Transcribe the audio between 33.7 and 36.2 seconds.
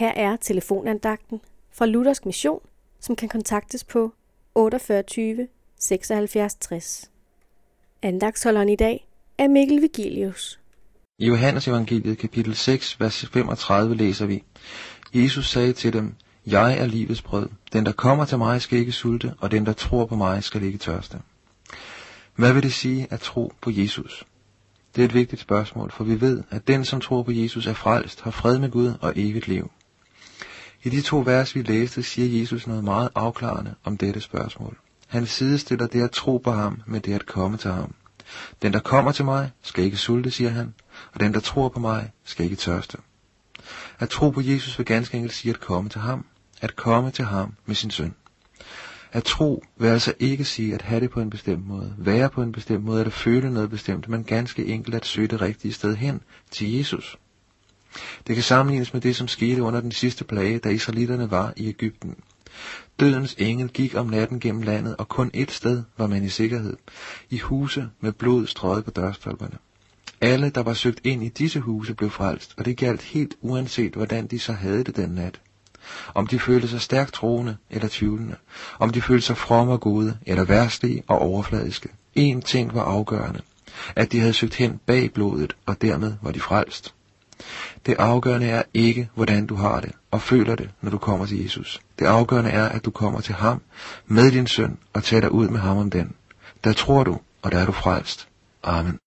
om dette spørgsmål. Han sidestiller det at